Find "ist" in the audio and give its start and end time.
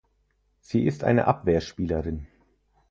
0.87-1.03